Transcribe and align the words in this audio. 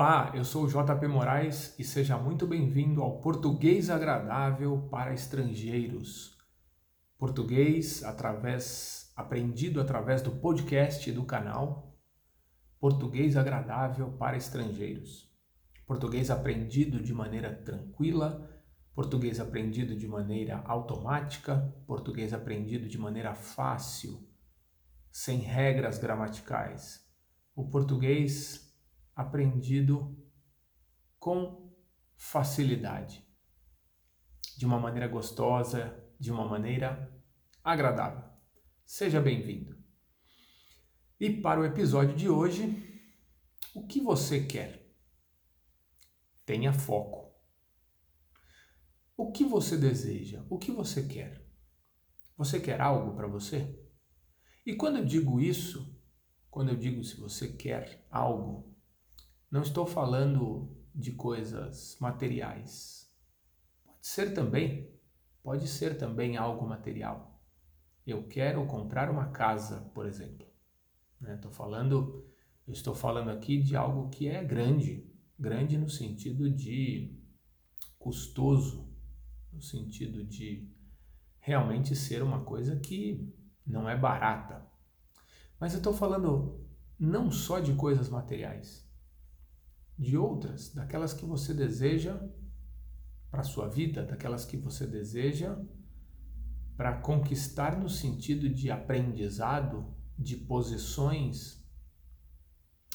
Olá, 0.00 0.32
eu 0.34 0.46
sou 0.46 0.64
o 0.64 0.66
JP 0.66 1.08
Moraes 1.08 1.78
e 1.78 1.84
seja 1.84 2.16
muito 2.16 2.46
bem-vindo 2.46 3.02
ao 3.02 3.20
Português 3.20 3.90
Agradável 3.90 4.88
para 4.90 5.12
Estrangeiros. 5.12 6.38
Português 7.18 8.02
através 8.02 9.12
aprendido 9.14 9.78
através 9.78 10.22
do 10.22 10.30
podcast 10.30 11.12
do 11.12 11.26
canal 11.26 11.94
Português 12.80 13.36
Agradável 13.36 14.12
para 14.12 14.38
Estrangeiros. 14.38 15.30
Português 15.86 16.30
aprendido 16.30 17.02
de 17.02 17.12
maneira 17.12 17.54
tranquila, 17.54 18.50
português 18.94 19.38
aprendido 19.38 19.94
de 19.94 20.08
maneira 20.08 20.62
automática, 20.64 21.74
português 21.86 22.32
aprendido 22.32 22.88
de 22.88 22.96
maneira 22.96 23.34
fácil, 23.34 24.26
sem 25.12 25.40
regras 25.40 25.98
gramaticais. 25.98 27.06
O 27.54 27.68
português 27.68 28.69
aprendido 29.20 30.16
com 31.18 31.70
facilidade, 32.16 33.26
de 34.56 34.64
uma 34.64 34.78
maneira 34.78 35.06
gostosa, 35.06 36.02
de 36.18 36.32
uma 36.32 36.46
maneira 36.46 37.14
agradável. 37.62 38.28
Seja 38.84 39.20
bem-vindo. 39.20 39.78
E 41.18 41.30
para 41.40 41.60
o 41.60 41.64
episódio 41.64 42.16
de 42.16 42.28
hoje, 42.28 42.64
o 43.74 43.86
que 43.86 44.00
você 44.00 44.46
quer? 44.46 44.90
Tenha 46.46 46.72
foco. 46.72 47.30
O 49.16 49.30
que 49.30 49.44
você 49.44 49.76
deseja? 49.76 50.44
O 50.48 50.58
que 50.58 50.72
você 50.72 51.06
quer? 51.06 51.46
Você 52.38 52.58
quer 52.58 52.80
algo 52.80 53.14
para 53.14 53.28
você? 53.28 53.78
E 54.64 54.74
quando 54.74 54.98
eu 54.98 55.04
digo 55.04 55.40
isso, 55.40 55.94
quando 56.50 56.70
eu 56.70 56.76
digo 56.76 57.04
se 57.04 57.16
você 57.20 57.52
quer 57.52 58.06
algo, 58.10 58.69
não 59.50 59.62
estou 59.62 59.84
falando 59.84 60.70
de 60.94 61.10
coisas 61.12 61.96
materiais. 62.00 63.10
Pode 63.84 64.06
ser 64.06 64.32
também, 64.32 64.88
pode 65.42 65.66
ser 65.66 65.98
também 65.98 66.36
algo 66.36 66.66
material. 66.66 67.42
Eu 68.06 68.28
quero 68.28 68.64
comprar 68.66 69.10
uma 69.10 69.30
casa, 69.30 69.80
por 69.92 70.06
exemplo. 70.06 70.46
Né? 71.20 71.34
Estou 71.34 71.50
falando, 71.50 72.24
eu 72.66 72.72
estou 72.72 72.94
falando 72.94 73.30
aqui 73.30 73.60
de 73.60 73.74
algo 73.74 74.08
que 74.08 74.28
é 74.28 74.42
grande, 74.44 75.10
grande 75.38 75.76
no 75.76 75.88
sentido 75.88 76.48
de 76.48 77.18
custoso, 77.98 78.88
no 79.52 79.60
sentido 79.60 80.24
de 80.24 80.70
realmente 81.40 81.96
ser 81.96 82.22
uma 82.22 82.44
coisa 82.44 82.78
que 82.78 83.34
não 83.66 83.88
é 83.88 83.96
barata. 83.96 84.64
Mas 85.58 85.72
eu 85.72 85.78
estou 85.78 85.92
falando 85.92 86.64
não 86.98 87.32
só 87.32 87.58
de 87.58 87.74
coisas 87.74 88.08
materiais 88.08 88.89
de 90.00 90.16
outras, 90.16 90.72
daquelas 90.72 91.12
que 91.12 91.26
você 91.26 91.52
deseja 91.52 92.18
para 93.30 93.42
a 93.42 93.44
sua 93.44 93.68
vida, 93.68 94.02
daquelas 94.02 94.46
que 94.46 94.56
você 94.56 94.86
deseja 94.86 95.54
para 96.74 96.96
conquistar 97.02 97.78
no 97.78 97.86
sentido 97.86 98.48
de 98.48 98.70
aprendizado, 98.70 99.94
de 100.18 100.38
posições. 100.38 101.62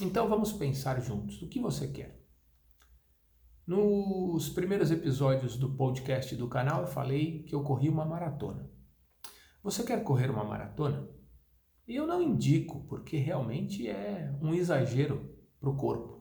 Então 0.01 0.27
vamos 0.27 0.51
pensar 0.51 0.99
juntos 0.99 1.39
o 1.43 1.47
que 1.47 1.59
você 1.59 1.87
quer. 1.89 2.19
Nos 3.67 4.49
primeiros 4.49 4.89
episódios 4.89 5.57
do 5.57 5.75
podcast 5.75 6.35
do 6.35 6.47
canal 6.47 6.81
eu 6.81 6.87
falei 6.87 7.43
que 7.43 7.53
eu 7.53 7.61
corri 7.61 7.87
uma 7.87 8.03
maratona. 8.03 8.67
Você 9.61 9.83
quer 9.83 10.03
correr 10.03 10.31
uma 10.31 10.43
maratona? 10.43 11.07
Eu 11.87 12.07
não 12.07 12.19
indico, 12.19 12.83
porque 12.87 13.17
realmente 13.17 13.87
é 13.87 14.35
um 14.41 14.55
exagero 14.55 15.31
para 15.59 15.69
o 15.69 15.77
corpo. 15.77 16.14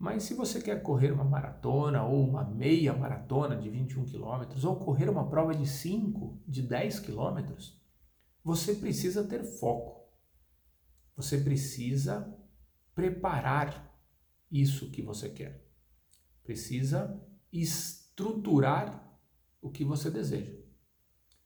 Mas 0.00 0.22
se 0.22 0.32
você 0.32 0.62
quer 0.62 0.82
correr 0.82 1.12
uma 1.12 1.24
maratona 1.24 2.02
ou 2.02 2.26
uma 2.26 2.42
meia 2.42 2.94
maratona 2.94 3.54
de 3.54 3.68
21 3.68 4.06
quilômetros 4.06 4.64
ou 4.64 4.76
correr 4.76 5.10
uma 5.10 5.28
prova 5.28 5.54
de 5.54 5.66
5, 5.66 6.42
de 6.48 6.62
10 6.62 7.00
quilômetros, 7.00 7.78
você 8.42 8.74
precisa 8.74 9.22
ter 9.22 9.44
foco. 9.44 10.08
Você 11.14 11.36
precisa 11.36 12.34
preparar 12.94 13.94
isso 14.50 14.90
que 14.90 15.02
você 15.02 15.28
quer. 15.28 15.68
Precisa 16.42 17.22
estruturar 17.52 19.06
o 19.60 19.70
que 19.70 19.84
você 19.84 20.10
deseja. 20.10 20.58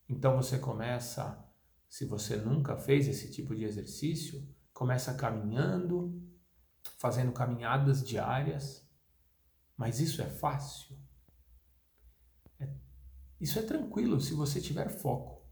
Então 0.09 0.37
você 0.37 0.59
começa, 0.61 1.45
se 1.89 2.05
você 2.05 2.37
nunca 2.37 2.77
fez 2.77 3.09
esse 3.09 3.33
tipo 3.33 3.53
de 3.53 3.65
exercício, 3.65 4.47
começa 4.73 5.13
caminhando, 5.13 6.23
fazendo 6.99 7.33
caminhadas 7.33 8.03
diárias, 8.03 8.89
mas 9.77 10.01
isso 10.01 10.23
é 10.23 10.27
fácil? 10.27 10.97
É, 12.59 12.73
isso 13.41 13.59
é 13.59 13.63
tranquilo 13.63 14.21
se 14.21 14.35
você 14.35 14.61
tiver 14.61 14.89
foco, 14.89 15.47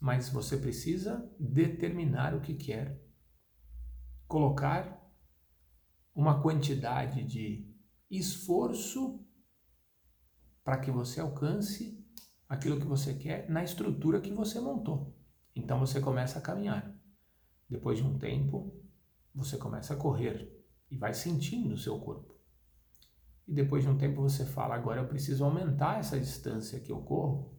mas 0.00 0.28
você 0.28 0.56
precisa 0.56 1.30
determinar 1.38 2.34
o 2.34 2.40
que 2.40 2.54
quer, 2.54 3.00
colocar 4.26 5.00
uma 6.14 6.42
quantidade 6.42 7.24
de 7.24 7.68
esforço 8.10 9.24
para 10.64 10.78
que 10.78 10.90
você 10.90 11.20
alcance 11.20 12.04
aquilo 12.48 12.80
que 12.80 12.86
você 12.86 13.14
quer 13.14 13.48
na 13.48 13.62
estrutura 13.62 14.20
que 14.20 14.32
você 14.32 14.60
montou. 14.60 15.16
Então 15.54 15.78
você 15.78 16.00
começa 16.00 16.38
a 16.38 16.42
caminhar. 16.42 16.94
Depois 17.68 17.98
de 17.98 18.04
um 18.04 18.18
tempo, 18.18 18.74
você 19.34 19.56
começa 19.56 19.94
a 19.94 19.96
correr 19.96 20.59
e 20.90 20.96
vai 20.96 21.14
sentindo 21.14 21.68
no 21.68 21.76
seu 21.76 21.98
corpo. 22.00 22.38
E 23.46 23.54
depois 23.54 23.82
de 23.82 23.90
um 23.90 23.96
tempo 23.96 24.20
você 24.20 24.44
fala: 24.44 24.74
agora 24.74 25.00
eu 25.00 25.08
preciso 25.08 25.44
aumentar 25.44 25.98
essa 25.98 26.18
distância 26.18 26.80
que 26.80 26.92
eu 26.92 27.00
corro 27.02 27.58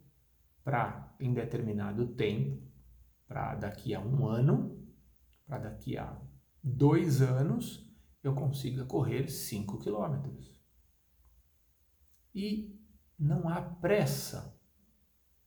para, 0.64 1.16
em 1.20 1.34
determinado 1.34 2.08
tempo, 2.16 2.62
para 3.28 3.56
daqui 3.56 3.94
a 3.94 4.00
um 4.00 4.26
ano, 4.26 4.82
para 5.46 5.60
daqui 5.60 5.98
a 5.98 6.20
dois 6.64 7.22
anos, 7.22 7.90
eu 8.24 8.36
consiga 8.36 8.86
correr 8.86 9.28
5 9.30 9.80
quilômetros. 9.80 10.62
E 12.34 12.80
não 13.18 13.50
há 13.50 13.62
pressa, 13.62 14.58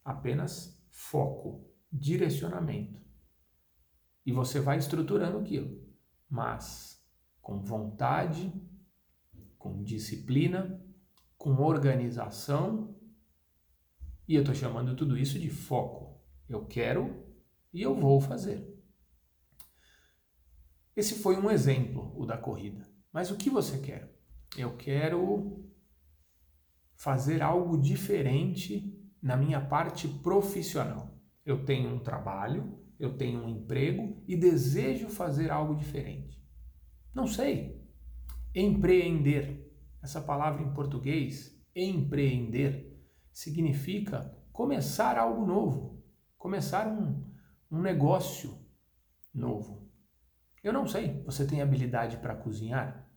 apenas 0.04 0.78
foco, 0.90 1.70
direcionamento. 1.90 3.00
E 4.26 4.32
você 4.32 4.60
vai 4.60 4.78
estruturando 4.78 5.38
aquilo. 5.38 5.82
Mas 6.28 6.93
com 7.44 7.60
vontade, 7.60 8.50
com 9.58 9.84
disciplina, 9.84 10.82
com 11.36 11.60
organização. 11.60 12.98
E 14.26 14.34
eu 14.34 14.40
estou 14.40 14.54
chamando 14.54 14.96
tudo 14.96 15.16
isso 15.16 15.38
de 15.38 15.50
foco. 15.50 16.24
Eu 16.48 16.64
quero 16.64 17.22
e 17.70 17.82
eu 17.82 17.94
vou 17.94 18.18
fazer. 18.18 18.66
Esse 20.96 21.16
foi 21.16 21.36
um 21.36 21.50
exemplo, 21.50 22.18
o 22.18 22.24
da 22.24 22.38
corrida. 22.38 22.88
Mas 23.12 23.30
o 23.30 23.36
que 23.36 23.50
você 23.50 23.78
quer? 23.78 24.18
Eu 24.56 24.78
quero 24.78 25.68
fazer 26.94 27.42
algo 27.42 27.76
diferente 27.76 28.98
na 29.20 29.36
minha 29.36 29.60
parte 29.60 30.08
profissional. 30.08 31.20
Eu 31.44 31.62
tenho 31.66 31.94
um 31.94 31.98
trabalho, 31.98 32.78
eu 32.98 33.18
tenho 33.18 33.44
um 33.44 33.48
emprego 33.50 34.24
e 34.26 34.34
desejo 34.34 35.10
fazer 35.10 35.50
algo 35.50 35.74
diferente. 35.74 36.42
Não 37.14 37.26
sei. 37.26 37.80
Empreender. 38.54 39.62
Essa 40.02 40.20
palavra 40.20 40.62
em 40.62 40.74
português, 40.74 41.58
empreender, 41.74 43.02
significa 43.32 44.36
começar 44.52 45.16
algo 45.16 45.46
novo, 45.46 46.04
começar 46.36 46.86
um, 46.86 47.24
um 47.70 47.80
negócio 47.80 48.58
novo. 49.32 49.90
Eu 50.62 50.74
não 50.74 50.86
sei, 50.86 51.22
você 51.22 51.46
tem 51.46 51.62
habilidade 51.62 52.18
para 52.18 52.36
cozinhar? 52.36 53.08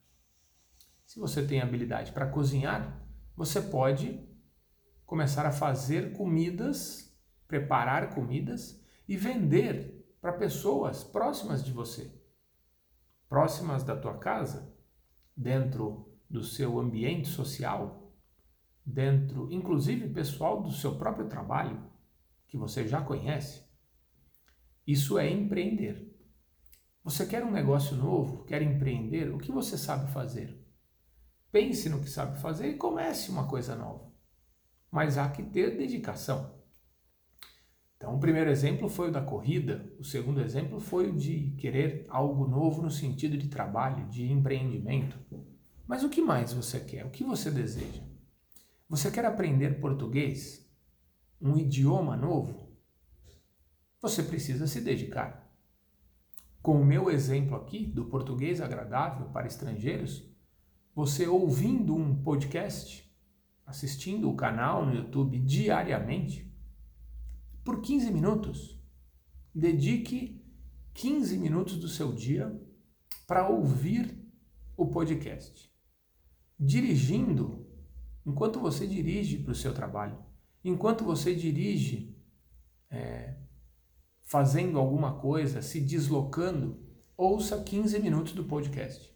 Se 1.06 1.20
você 1.20 1.46
tem 1.46 1.62
habilidade 1.62 2.14
para 2.14 2.30
cozinhar, 2.30 3.06
você 3.36 3.62
pode 3.62 4.26
começar 5.06 5.46
a 5.46 5.52
fazer 5.52 6.14
comidas, 6.14 7.14
preparar 7.50 8.16
comidas 8.16 8.82
e 9.08 9.18
vender 9.18 10.16
para 10.22 10.32
pessoas 10.32 11.04
próximas 11.04 11.64
de 11.64 11.74
você 11.74 12.18
próximas 13.30 13.84
da 13.84 13.96
tua 13.96 14.18
casa, 14.18 14.74
dentro 15.36 16.12
do 16.30 16.44
seu 16.44 16.80
ambiente 16.80 17.28
social, 17.28 18.14
dentro, 18.86 19.52
inclusive 19.52 20.10
pessoal 20.10 20.62
do 20.62 20.72
seu 20.72 20.98
próprio 20.98 21.28
trabalho, 21.28 21.86
que 22.48 22.58
você 22.58 22.88
já 22.88 23.02
conhece. 23.02 23.66
Isso 24.86 25.18
é 25.18 25.30
empreender. 25.30 26.16
Você 27.04 27.26
quer 27.26 27.44
um 27.44 27.52
negócio 27.52 27.96
novo, 27.96 28.44
quer 28.46 28.62
empreender, 28.62 29.34
o 29.34 29.38
que 29.38 29.52
você 29.52 29.78
sabe 29.78 30.12
fazer? 30.12 30.66
Pense 31.52 31.90
no 31.90 32.02
que 32.02 32.10
sabe 32.10 32.40
fazer 32.42 32.70
e 32.70 32.78
comece 32.78 33.30
uma 33.30 33.48
coisa 33.48 33.76
nova. 33.76 34.12
Mas 34.92 35.18
há 35.18 35.30
que 35.30 35.44
ter 35.44 35.78
dedicação. 35.78 36.57
O 38.18 38.20
primeiro 38.20 38.50
exemplo 38.50 38.90
foi 38.90 39.10
o 39.10 39.12
da 39.12 39.22
corrida, 39.22 39.94
o 40.00 40.04
segundo 40.04 40.42
exemplo 40.42 40.80
foi 40.80 41.08
o 41.08 41.16
de 41.16 41.52
querer 41.52 42.08
algo 42.10 42.48
novo 42.48 42.82
no 42.82 42.90
sentido 42.90 43.38
de 43.38 43.48
trabalho, 43.48 44.08
de 44.08 44.32
empreendimento. 44.32 45.20
Mas 45.86 46.04
o 46.04 46.10
que 46.10 46.20
mais 46.20 46.52
você 46.52 46.80
quer? 46.80 47.06
O 47.06 47.12
que 47.12 47.24
você 47.24 47.52
deseja? 47.52 48.02
Você 48.90 49.12
quer 49.12 49.24
aprender 49.24 49.80
português? 49.80 50.68
Um 51.40 51.58
idioma 51.58 52.18
novo? 52.18 52.76
Você 54.02 54.24
precisa 54.24 54.66
se 54.66 54.82
dedicar. 54.82 55.56
Com 56.60 56.82
o 56.82 56.86
meu 56.86 57.12
exemplo 57.12 57.56
aqui 57.56 57.86
do 57.86 58.06
português 58.06 58.60
agradável 58.60 59.28
para 59.28 59.46
estrangeiros, 59.46 60.28
você 60.96 61.28
ouvindo 61.28 61.96
um 61.96 62.24
podcast, 62.24 63.16
assistindo 63.64 64.28
o 64.28 64.36
canal 64.36 64.84
no 64.84 64.96
YouTube 64.96 65.38
diariamente, 65.38 66.48
por 67.68 67.82
15 67.82 68.12
minutos, 68.12 68.82
dedique 69.54 70.42
15 70.94 71.38
minutos 71.38 71.76
do 71.76 71.90
seu 71.90 72.14
dia 72.14 72.58
para 73.28 73.50
ouvir 73.50 74.18
o 74.78 74.88
podcast. 74.88 75.70
Dirigindo, 76.58 77.68
enquanto 78.26 78.58
você 78.58 78.88
dirige 78.88 79.40
para 79.40 79.52
o 79.52 79.56
seu 79.56 79.74
trabalho, 79.74 80.18
enquanto 80.64 81.04
você 81.04 81.36
dirige 81.36 82.18
é, 82.90 83.36
fazendo 84.22 84.80
alguma 84.80 85.20
coisa, 85.20 85.62
se 85.62 85.82
deslocando, 85.82 86.82
ouça 87.18 87.62
15 87.62 88.00
minutos 88.00 88.32
do 88.32 88.46
podcast. 88.46 89.14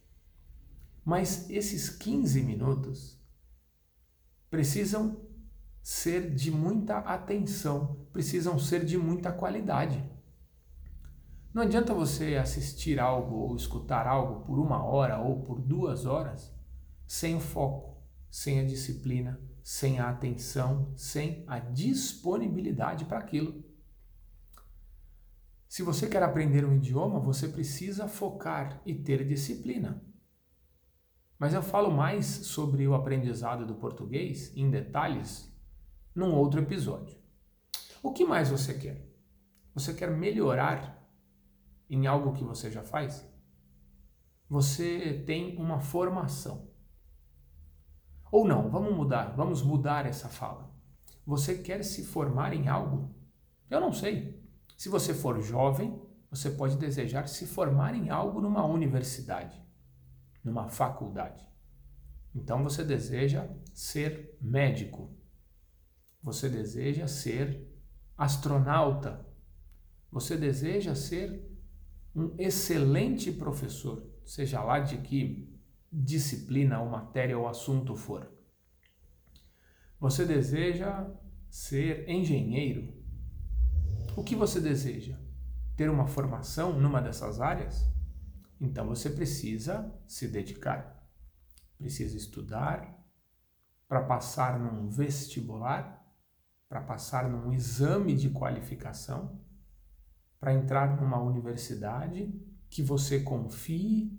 Mas 1.06 1.50
esses 1.50 1.90
15 1.90 2.44
minutos 2.44 3.18
precisam 4.50 5.26
ser 5.82 6.34
de 6.34 6.52
muita 6.52 6.98
atenção, 7.00 8.06
precisam 8.14 8.60
ser 8.60 8.86
de 8.86 8.98
muita 8.98 9.32
qualidade. 9.32 10.04
Não 11.54 11.64
adianta 11.64 11.94
você 11.94 12.36
assistir 12.36 13.00
algo 13.00 13.36
ou 13.36 13.56
escutar 13.56 14.08
algo 14.08 14.46
por 14.46 14.58
uma 14.60 14.84
hora 14.84 15.20
ou 15.20 15.42
por 15.42 15.60
duas 15.60 16.06
horas 16.06 16.54
sem 17.06 17.36
o 17.36 17.42
foco, 17.42 18.02
sem 18.30 18.60
a 18.62 18.64
disciplina, 18.64 19.42
sem 19.62 20.00
a 20.00 20.10
atenção, 20.10 20.94
sem 20.96 21.44
a 21.46 21.60
disponibilidade 21.60 23.04
para 23.04 23.20
aquilo. 23.20 23.64
Se 25.68 25.84
você 25.84 26.08
quer 26.08 26.24
aprender 26.24 26.64
um 26.64 26.76
idioma, 26.76 27.20
você 27.20 27.48
precisa 27.48 28.08
focar 28.08 28.82
e 28.86 28.94
ter 28.94 29.28
disciplina. 29.28 30.02
Mas 31.38 31.54
eu 31.54 31.62
falo 31.62 31.92
mais 31.92 32.26
sobre 32.26 32.88
o 32.88 32.94
aprendizado 32.94 33.66
do 33.66 33.76
português 33.76 34.56
em 34.56 34.70
detalhes 34.70 35.51
num 36.14 36.34
outro 36.34 36.62
episódio. 36.62 37.18
O 38.04 38.12
que 38.12 38.26
mais 38.26 38.50
você 38.50 38.74
quer? 38.74 39.08
Você 39.74 39.94
quer 39.94 40.12
melhorar 40.12 41.02
em 41.90 42.08
algo 42.08 42.34
que 42.34 42.44
você 42.44 42.72
já 42.72 42.84
faz, 42.84 43.28
você 44.50 45.24
tem 45.26 45.58
uma 45.58 45.80
formação. 45.80 46.70
Ou 48.32 48.48
não, 48.48 48.70
vamos 48.70 48.96
mudar, 48.96 49.36
vamos 49.36 49.62
mudar 49.62 50.06
essa 50.06 50.30
fala. 50.30 50.70
Você 51.26 51.58
quer 51.58 51.84
se 51.84 52.06
formar 52.06 52.54
em 52.54 52.68
algo? 52.68 53.14
Eu 53.70 53.80
não 53.80 53.94
sei. 53.94 54.42
Se 54.78 54.90
você 54.90 55.14
for 55.14 55.42
jovem, 55.42 56.02
você 56.30 56.50
pode 56.50 56.78
desejar 56.78 57.28
se 57.28 57.46
formar 57.46 57.94
em 57.94 58.10
algo 58.10 58.42
numa 58.42 58.66
universidade, 58.66 59.62
numa 60.44 60.70
faculdade. 60.70 61.46
Então 62.34 62.64
você 62.64 62.84
deseja 62.84 63.48
ser 63.74 64.38
médico. 64.42 65.14
Você 66.24 66.50
deseja 66.50 67.08
ser 67.08 67.68
astronauta. 68.18 69.26
Você 70.12 70.38
deseja 70.38 70.94
ser 70.94 71.50
um 72.16 72.36
excelente 72.38 73.32
professor, 73.32 74.06
seja 74.26 74.62
lá 74.62 74.80
de 74.80 74.98
que 74.98 75.50
disciplina 75.92 76.82
ou 76.82 76.90
matéria 76.90 77.38
ou 77.38 77.48
assunto 77.48 77.96
for. 77.96 78.30
Você 80.00 80.26
deseja 80.26 81.10
ser 81.50 82.10
engenheiro? 82.10 82.94
O 84.16 84.24
que 84.24 84.36
você 84.36 84.60
deseja? 84.60 85.18
Ter 85.76 85.90
uma 85.90 86.08
formação 86.08 86.78
numa 86.80 87.02
dessas 87.02 87.40
áreas? 87.40 87.90
Então 88.60 88.88
você 88.88 89.10
precisa 89.10 89.94
se 90.08 90.28
dedicar. 90.28 91.08
Precisa 91.78 92.16
estudar 92.16 93.00
para 93.88 94.04
passar 94.04 94.60
num 94.60 94.90
vestibular, 94.90 96.01
para 96.72 96.80
passar 96.80 97.28
num 97.28 97.52
exame 97.52 98.16
de 98.16 98.30
qualificação 98.30 99.38
para 100.40 100.54
entrar 100.54 100.96
numa 101.02 101.22
universidade 101.22 102.34
que 102.70 102.82
você 102.82 103.20
confie, 103.20 104.18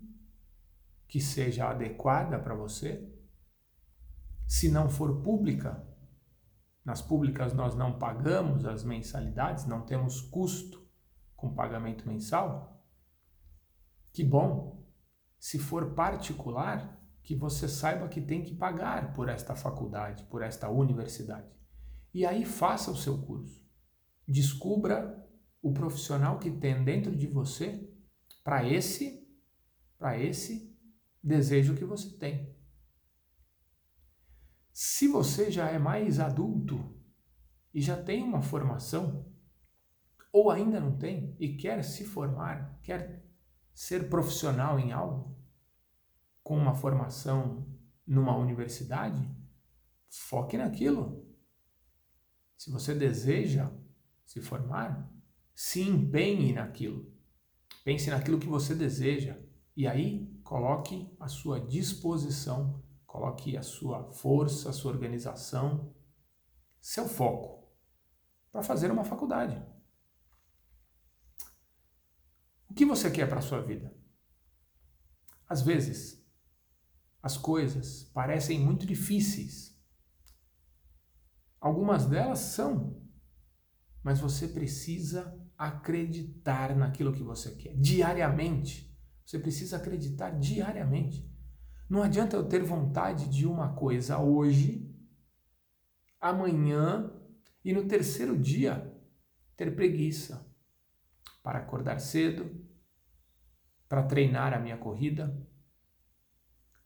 que 1.09 1.19
seja 1.19 1.71
adequada 1.71 2.39
para 2.39 2.55
você. 2.55 3.11
Se 4.47 4.71
não 4.71 4.91
for 4.91 5.23
pública, 5.23 5.83
nas 6.85 7.01
públicas 7.01 7.55
nós 7.55 7.75
não 7.75 7.99
pagamos 7.99 8.67
as 8.67 8.85
mensalidades, 8.85 9.65
não 9.65 9.87
temos 9.87 10.21
custo 10.21 10.87
com 11.35 11.55
pagamento 11.55 12.07
mensal. 12.07 12.85
Que 14.13 14.23
bom! 14.23 14.87
Se 15.39 15.59
for 15.59 15.95
particular, 15.95 17.03
que 17.23 17.35
você 17.35 17.67
saiba 17.67 18.09
que 18.09 18.21
tem 18.21 18.43
que 18.43 18.55
pagar 18.55 19.15
por 19.15 19.31
esta 19.31 19.57
faculdade, 19.57 20.25
por 20.25 20.43
esta 20.43 20.69
universidade. 20.69 21.62
E 22.13 22.27
aí 22.27 22.45
faça 22.45 22.91
o 22.91 22.97
seu 22.97 23.23
curso. 23.23 23.65
Descubra 24.27 25.23
o 25.61 25.73
profissional 25.73 26.39
que 26.39 26.51
tem 26.51 26.85
dentro 26.85 27.15
de 27.17 27.27
você 27.27 27.89
para 28.43 28.69
esse 28.69 29.23
para 29.99 30.19
esse 30.19 30.77
desejo 31.23 31.77
que 31.77 31.85
você 31.85 32.11
tem. 32.19 32.53
Se 34.73 35.07
você 35.07 35.49
já 35.51 35.69
é 35.69 35.79
mais 35.79 36.19
adulto 36.19 37.01
e 37.73 37.81
já 37.81 38.03
tem 38.03 38.23
uma 38.25 38.43
formação 38.43 39.31
ou 40.33 40.51
ainda 40.51 40.81
não 40.81 40.99
tem 40.99 41.37
e 41.39 41.57
quer 41.57 41.85
se 41.85 42.05
formar, 42.05 42.81
quer 42.83 43.25
ser 43.75 44.09
profissional 44.09 44.79
em 44.79 44.91
algo 44.91 45.37
com 46.43 46.57
uma 46.57 46.75
formação 46.75 47.67
numa 48.07 48.37
universidade, 48.37 49.31
foque 50.09 50.57
naquilo. 50.57 51.22
Se 52.63 52.71
você 52.71 52.95
deseja 52.95 53.73
se 54.25 54.41
formar, 54.41 55.13
se 55.53 55.83
empenhe 55.83 56.53
naquilo. 56.53 57.13
Pense 57.83 58.09
naquilo 58.09 58.39
que 58.39 58.47
você 58.47 58.73
deseja 58.73 59.37
e 59.77 59.85
aí 59.85 60.33
coloque 60.45 61.13
a 61.19 61.27
sua 61.27 61.59
disposição, 61.59 62.81
coloque 63.05 63.57
a 63.57 63.65
sua 63.65 64.13
força, 64.13 64.71
a 64.71 64.73
sua 64.73 64.93
organização, 64.93 65.93
seu 66.81 67.09
foco 67.09 67.69
para 68.53 68.63
fazer 68.63 68.93
uma 68.93 69.05
faculdade. 69.05 69.61
O 72.71 72.75
que 72.75 72.87
você 72.87 73.11
quer 73.11 73.29
para 73.29 73.41
a 73.41 73.43
sua 73.43 73.61
vida? 73.61 73.93
Às 75.49 75.63
vezes, 75.63 76.25
as 77.21 77.37
coisas 77.37 78.05
parecem 78.15 78.61
muito 78.61 78.87
difíceis. 78.87 79.72
Algumas 81.63 82.07
delas 82.07 82.41
são, 82.41 83.01
mas 84.03 84.19
você 84.19 84.49
precisa 84.49 85.41
acreditar 85.57 86.75
naquilo 86.75 87.13
que 87.13 87.23
você 87.23 87.55
quer, 87.55 87.77
diariamente. 87.77 88.93
Você 89.25 89.39
precisa 89.39 89.77
acreditar 89.77 90.31
diariamente. 90.31 91.25
Não 91.89 92.03
adianta 92.03 92.35
eu 92.35 92.49
ter 92.49 92.65
vontade 92.65 93.29
de 93.29 93.47
uma 93.47 93.75
coisa 93.75 94.19
hoje, 94.19 94.93
amanhã 96.21 97.13
e 97.65 97.73
no 97.73 97.87
terceiro 97.87 98.37
dia 98.37 98.93
ter 99.57 99.77
preguiça 99.77 100.45
para 101.45 101.61
acordar 101.61 102.01
cedo, 102.01 102.61
para 103.89 104.03
treinar 104.03 104.53
a 104.53 104.59
minha 104.59 104.77
corrida, 104.77 105.47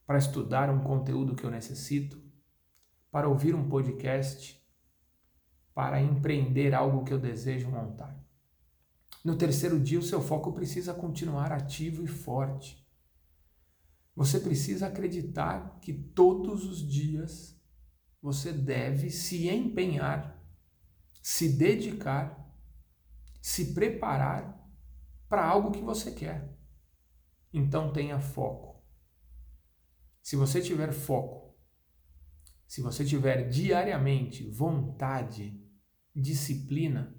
para 0.06 0.18
estudar 0.18 0.68
um 0.68 0.84
conteúdo 0.84 1.34
que 1.34 1.44
eu 1.44 1.50
necessito, 1.50 2.22
para 3.10 3.26
ouvir 3.26 3.54
um 3.54 3.70
podcast, 3.70 4.65
para 5.76 6.00
empreender 6.00 6.74
algo 6.74 7.04
que 7.04 7.12
eu 7.12 7.18
desejo 7.18 7.68
montar. 7.68 8.18
No 9.22 9.36
terceiro 9.36 9.78
dia, 9.78 9.98
o 9.98 10.02
seu 10.02 10.22
foco 10.22 10.54
precisa 10.54 10.94
continuar 10.94 11.52
ativo 11.52 12.02
e 12.02 12.06
forte. 12.06 12.82
Você 14.14 14.40
precisa 14.40 14.86
acreditar 14.86 15.78
que 15.82 15.92
todos 15.92 16.64
os 16.64 16.78
dias 16.78 17.60
você 18.22 18.54
deve 18.54 19.10
se 19.10 19.50
empenhar, 19.50 20.42
se 21.22 21.46
dedicar, 21.46 22.50
se 23.42 23.74
preparar 23.74 24.66
para 25.28 25.44
algo 25.44 25.72
que 25.72 25.82
você 25.82 26.10
quer. 26.10 26.58
Então 27.52 27.92
tenha 27.92 28.18
foco. 28.18 28.82
Se 30.22 30.36
você 30.36 30.62
tiver 30.62 30.94
foco, 30.94 31.54
se 32.66 32.80
você 32.80 33.04
tiver 33.04 33.50
diariamente 33.50 34.48
vontade, 34.48 35.65
disciplina, 36.20 37.14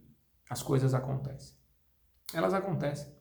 as 0.50 0.62
coisas 0.62 0.94
acontecem 0.94 1.58
elas 2.34 2.54
acontecem. 2.54 3.16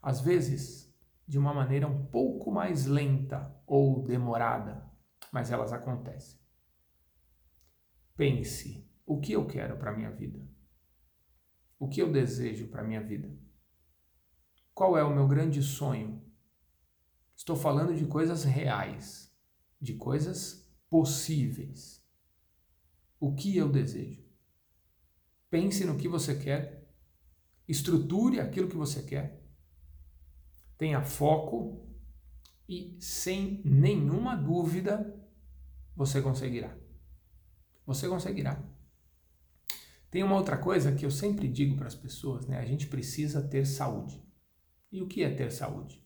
Às 0.00 0.20
vezes, 0.20 0.92
de 1.26 1.38
uma 1.38 1.54
maneira 1.54 1.86
um 1.86 2.06
pouco 2.06 2.50
mais 2.50 2.86
lenta 2.86 3.54
ou 3.66 4.02
demorada, 4.02 4.90
mas 5.32 5.50
elas 5.50 5.72
acontecem. 5.72 6.38
Pense: 8.16 8.86
o 9.06 9.20
que 9.20 9.32
eu 9.32 9.46
quero 9.46 9.76
para 9.76 9.90
a 9.90 9.96
minha 9.96 10.10
vida? 10.10 10.40
O 11.78 11.88
que 11.88 12.00
eu 12.00 12.12
desejo 12.12 12.68
para 12.68 12.82
a 12.82 12.84
minha 12.84 13.02
vida? 13.02 13.34
Qual 14.74 14.96
é 14.96 15.02
o 15.02 15.14
meu 15.14 15.26
grande 15.26 15.62
sonho? 15.62 16.22
Estou 17.36 17.56
falando 17.56 17.94
de 17.94 18.06
coisas 18.06 18.44
reais, 18.44 19.34
de 19.80 19.94
coisas 19.94 20.70
possíveis. 20.88 22.00
O 23.18 23.34
que 23.34 23.56
eu 23.56 23.68
desejo? 23.68 24.22
Pense 25.52 25.84
no 25.84 25.98
que 25.98 26.08
você 26.08 26.34
quer, 26.34 26.82
estruture 27.68 28.40
aquilo 28.40 28.70
que 28.70 28.74
você 28.74 29.02
quer, 29.02 29.44
tenha 30.78 31.04
foco 31.04 31.86
e, 32.66 32.96
sem 32.98 33.60
nenhuma 33.62 34.34
dúvida, 34.34 35.14
você 35.94 36.22
conseguirá. 36.22 36.74
Você 37.84 38.08
conseguirá. 38.08 38.64
Tem 40.10 40.22
uma 40.22 40.36
outra 40.36 40.56
coisa 40.56 40.90
que 40.92 41.04
eu 41.04 41.10
sempre 41.10 41.46
digo 41.48 41.76
para 41.76 41.88
as 41.88 41.94
pessoas, 41.94 42.46
né? 42.46 42.56
A 42.58 42.64
gente 42.64 42.86
precisa 42.86 43.46
ter 43.46 43.66
saúde. 43.66 44.24
E 44.90 45.02
o 45.02 45.06
que 45.06 45.22
é 45.22 45.28
ter 45.28 45.52
saúde? 45.52 46.02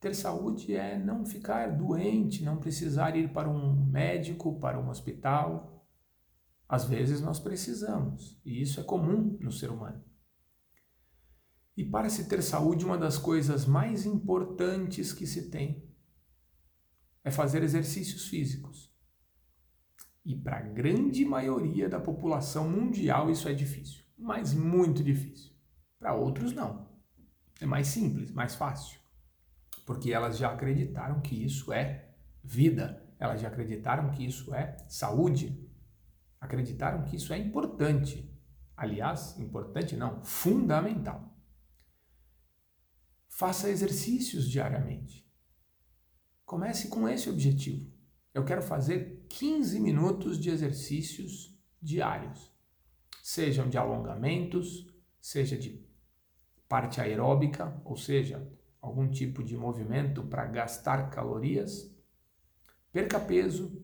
Ter 0.00 0.14
saúde 0.14 0.74
é 0.74 0.98
não 0.98 1.26
ficar 1.26 1.76
doente, 1.76 2.42
não 2.42 2.56
precisar 2.56 3.14
ir 3.14 3.30
para 3.30 3.50
um 3.50 3.74
médico, 3.74 4.58
para 4.58 4.80
um 4.80 4.88
hospital. 4.88 5.77
Às 6.68 6.84
vezes 6.84 7.20
nós 7.20 7.40
precisamos, 7.40 8.38
e 8.44 8.60
isso 8.60 8.78
é 8.78 8.82
comum 8.82 9.38
no 9.40 9.50
ser 9.50 9.70
humano. 9.70 10.04
E 11.76 11.84
para 11.84 12.10
se 12.10 12.28
ter 12.28 12.42
saúde, 12.42 12.84
uma 12.84 12.98
das 12.98 13.16
coisas 13.16 13.64
mais 13.64 14.04
importantes 14.04 15.12
que 15.12 15.26
se 15.26 15.48
tem 15.48 15.88
é 17.24 17.30
fazer 17.30 17.62
exercícios 17.62 18.26
físicos. 18.26 18.92
E 20.24 20.34
para 20.34 20.58
a 20.58 20.62
grande 20.62 21.24
maioria 21.24 21.88
da 21.88 21.98
população 21.98 22.68
mundial 22.68 23.30
isso 23.30 23.48
é 23.48 23.54
difícil, 23.54 24.04
mas 24.18 24.52
muito 24.52 25.02
difícil. 25.02 25.52
Para 25.98 26.14
outros, 26.14 26.52
não. 26.52 26.88
É 27.60 27.64
mais 27.66 27.86
simples, 27.88 28.30
mais 28.30 28.54
fácil. 28.54 28.98
Porque 29.86 30.12
elas 30.12 30.36
já 30.36 30.52
acreditaram 30.52 31.20
que 31.20 31.44
isso 31.44 31.72
é 31.72 32.10
vida, 32.42 33.02
elas 33.18 33.40
já 33.40 33.48
acreditaram 33.48 34.10
que 34.10 34.24
isso 34.24 34.52
é 34.52 34.76
saúde, 34.88 35.67
acreditaram 36.40 37.04
que 37.04 37.16
isso 37.16 37.32
é 37.32 37.38
importante. 37.38 38.30
Aliás, 38.76 39.38
importante 39.38 39.96
não, 39.96 40.24
fundamental. 40.24 41.36
Faça 43.28 43.70
exercícios 43.70 44.48
diariamente. 44.48 45.28
Comece 46.44 46.88
com 46.88 47.08
esse 47.08 47.28
objetivo. 47.28 47.92
Eu 48.32 48.44
quero 48.44 48.62
fazer 48.62 49.26
15 49.28 49.80
minutos 49.80 50.38
de 50.38 50.50
exercícios 50.50 51.56
diários, 51.80 52.52
sejam 53.22 53.68
de 53.68 53.76
alongamentos, 53.76 54.86
seja 55.20 55.56
de 55.56 55.84
parte 56.68 57.00
aeróbica, 57.00 57.80
ou 57.84 57.96
seja, 57.96 58.46
algum 58.80 59.08
tipo 59.08 59.42
de 59.42 59.56
movimento 59.56 60.22
para 60.22 60.46
gastar 60.46 61.10
calorias. 61.10 61.94
Perca 62.92 63.18
peso, 63.20 63.77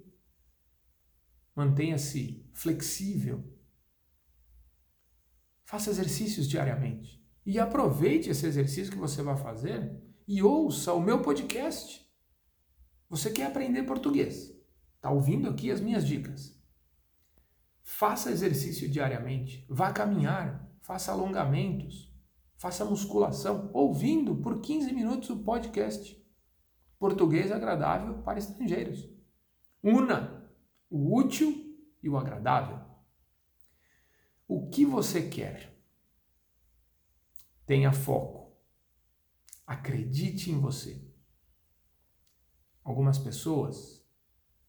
mantenha-se 1.55 2.49
flexível, 2.53 3.45
faça 5.65 5.91
exercícios 5.91 6.49
diariamente 6.49 7.25
e 7.45 7.59
aproveite 7.59 8.31
esse 8.31 8.47
exercício 8.47 8.93
que 8.93 8.99
você 8.99 9.23
vai 9.23 9.37
fazer 9.37 10.03
e 10.27 10.43
ouça 10.43 10.93
o 10.93 11.01
meu 11.01 11.23
podcast. 11.23 12.05
Você 13.09 13.31
quer 13.31 13.47
aprender 13.47 13.83
português? 13.83 14.55
Está 14.97 15.11
ouvindo 15.11 15.49
aqui 15.49 15.71
as 15.71 15.81
minhas 15.81 16.07
dicas. 16.07 16.59
Faça 17.83 18.31
exercício 18.31 18.89
diariamente, 18.89 19.67
vá 19.69 19.93
caminhar, 19.93 20.67
faça 20.81 21.13
alongamentos, 21.13 22.11
faça 22.57 22.85
musculação, 22.85 23.71
ouvindo 23.75 24.37
por 24.37 24.63
15 24.63 24.93
minutos 24.93 25.29
o 25.29 25.45
podcast 25.45 26.19
Português 26.99 27.53
Agradável 27.53 28.23
para 28.23 28.39
Estrangeiros. 28.39 29.07
Una 29.83 30.34
o 30.95 31.13
útil 31.13 31.77
e 32.01 32.09
o 32.09 32.17
agradável. 32.17 32.79
O 34.47 34.71
que 34.71 34.87
você 34.87 35.29
quer? 35.29 35.77
Tenha 37.67 37.93
foco. 37.93 38.57
Acredite 39.67 40.53
em 40.53 40.61
você. 40.61 41.05
Algumas 42.85 43.19
pessoas 43.19 44.07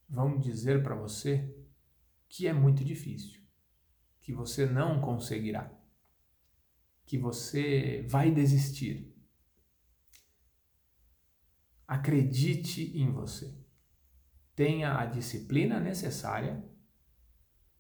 vão 0.10 0.40
dizer 0.40 0.82
para 0.82 0.96
você 0.96 1.56
que 2.28 2.48
é 2.48 2.54
muito 2.54 2.84
difícil, 2.84 3.40
que 4.20 4.34
você 4.34 4.66
não 4.66 5.00
conseguirá, 5.00 5.72
que 7.06 7.20
você 7.20 8.02
vai 8.10 8.32
desistir. 8.32 9.16
Acredite 11.88 12.98
em 12.98 13.12
você. 13.12 13.65
Tenha 14.56 14.98
a 14.98 15.06
disciplina 15.06 15.80
necessária, 15.80 16.64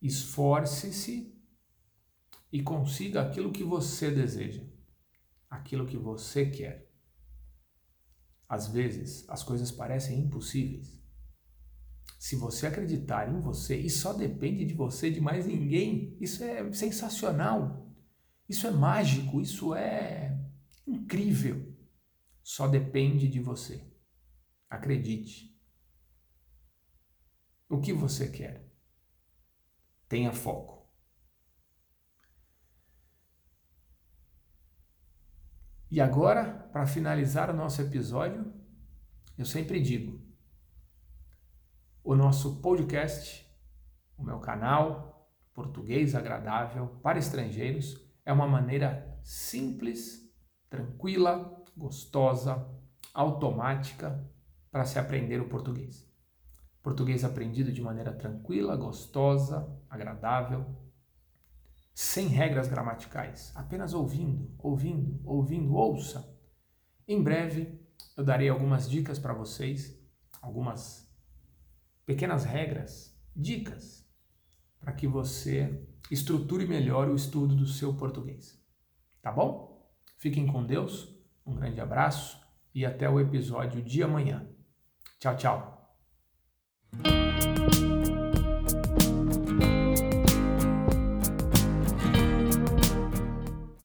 esforce-se 0.01 1.33
e 2.51 2.61
consiga 2.61 3.21
aquilo 3.21 3.51
que 3.51 3.63
você 3.63 4.11
deseja, 4.11 4.63
aquilo 5.49 5.87
que 5.87 5.97
você 5.97 6.49
quer. 6.49 6.91
Às 8.47 8.67
vezes, 8.67 9.27
as 9.29 9.43
coisas 9.43 9.71
parecem 9.71 10.19
impossíveis. 10.19 11.01
Se 12.19 12.35
você 12.35 12.67
acreditar 12.67 13.29
em 13.29 13.39
você 13.39 13.77
e 13.77 13.89
só 13.89 14.13
depende 14.13 14.65
de 14.65 14.73
você, 14.73 15.09
de 15.09 15.21
mais 15.21 15.45
ninguém, 15.45 16.17
isso 16.19 16.43
é 16.43 16.71
sensacional. 16.73 17.85
Isso 18.47 18.67
é 18.67 18.71
mágico, 18.71 19.41
isso 19.41 19.73
é 19.73 20.37
incrível. 20.85 21.73
Só 22.43 22.67
depende 22.67 23.27
de 23.27 23.39
você. 23.39 23.83
Acredite. 24.69 25.54
O 27.67 27.79
que 27.79 27.91
você 27.91 28.29
quer? 28.29 28.69
Tenha 30.07 30.31
foco. 30.31 30.87
E 35.89 35.99
agora, 35.99 36.69
para 36.71 36.85
finalizar 36.85 37.49
o 37.49 37.53
nosso 37.53 37.81
episódio, 37.81 38.53
eu 39.37 39.45
sempre 39.45 39.81
digo: 39.81 40.21
o 42.03 42.15
nosso 42.15 42.61
podcast, 42.61 43.49
o 44.17 44.23
meu 44.23 44.39
canal 44.39 45.31
Português 45.53 46.13
Agradável 46.13 46.87
para 47.01 47.17
Estrangeiros, 47.17 47.99
é 48.25 48.31
uma 48.31 48.47
maneira 48.47 49.19
simples, 49.23 50.31
tranquila, 50.69 51.63
gostosa, 51.75 52.69
automática 53.13 54.29
para 54.69 54.85
se 54.85 54.99
aprender 54.99 55.41
o 55.41 55.49
português. 55.49 56.04
Português 56.85 57.23
aprendido 57.23 57.71
de 57.71 57.81
maneira 57.81 58.13
tranquila, 58.13 58.75
gostosa, 58.75 59.75
agradável, 59.89 60.63
sem 61.95 62.27
regras 62.27 62.67
gramaticais, 62.67 63.51
apenas 63.55 63.91
ouvindo, 63.91 64.53
ouvindo, 64.59 65.19
ouvindo, 65.25 65.73
ouça. 65.73 66.31
Em 67.07 67.23
breve 67.23 67.81
eu 68.15 68.23
darei 68.23 68.49
algumas 68.49 68.87
dicas 68.87 69.17
para 69.17 69.33
vocês, 69.33 69.99
algumas 70.39 71.11
pequenas 72.05 72.43
regras, 72.43 73.19
dicas, 73.35 74.07
para 74.79 74.93
que 74.93 75.07
você 75.07 75.83
estruture 76.11 76.67
melhor 76.67 77.09
o 77.09 77.15
estudo 77.15 77.55
do 77.55 77.65
seu 77.65 77.95
português. 77.95 78.63
Tá 79.23 79.31
bom? 79.31 79.89
Fiquem 80.19 80.45
com 80.45 80.63
Deus, 80.63 81.11
um 81.43 81.55
grande 81.55 81.81
abraço 81.81 82.39
e 82.75 82.85
até 82.85 83.09
o 83.09 83.19
episódio 83.19 83.81
de 83.81 84.03
amanhã. 84.03 84.47
Tchau, 85.17 85.35
tchau. 85.35 85.74
Bye. 87.03 87.24